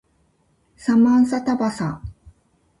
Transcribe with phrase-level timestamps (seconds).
[0.77, 2.01] サマンサタバサ